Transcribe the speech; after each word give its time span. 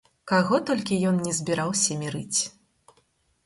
Каго 0.31 0.59
толькі 0.69 0.97
ён 1.11 1.21
ні 1.27 1.35
збіраўся 1.41 2.01
мірыць. 2.03 2.39